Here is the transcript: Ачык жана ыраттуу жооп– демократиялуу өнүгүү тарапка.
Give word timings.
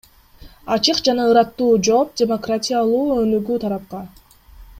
Ачык 0.75 1.01
жана 1.07 1.27
ыраттуу 1.33 1.69
жооп– 1.89 2.15
демократиялуу 2.23 3.05
өнүгүү 3.21 3.61
тарапка. 3.67 4.03